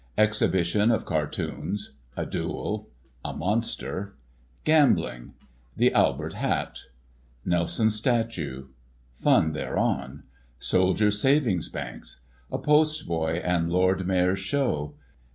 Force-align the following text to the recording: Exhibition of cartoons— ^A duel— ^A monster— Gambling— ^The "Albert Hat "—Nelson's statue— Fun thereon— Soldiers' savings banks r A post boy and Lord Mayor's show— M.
Exhibition 0.17 0.89
of 0.89 1.05
cartoons— 1.05 1.91
^A 2.17 2.27
duel— 2.27 2.89
^A 3.23 3.37
monster— 3.37 4.15
Gambling— 4.63 5.35
^The 5.79 5.91
"Albert 5.91 6.33
Hat 6.33 6.79
"—Nelson's 7.45 7.97
statue— 7.97 8.69
Fun 9.23 9.51
thereon— 9.51 10.23
Soldiers' 10.71 11.21
savings 11.21 11.69
banks 11.69 12.19
r 12.51 12.57
A 12.57 12.61
post 12.63 13.07
boy 13.07 13.41
and 13.43 13.69
Lord 13.69 14.07
Mayor's 14.07 14.39
show— 14.39 14.95
M. 14.97 14.99